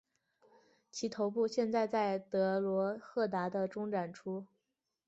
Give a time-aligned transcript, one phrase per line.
[0.89, 4.47] 其头部现在在德罗赫达的中展出。